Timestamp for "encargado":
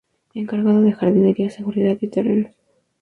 0.33-0.81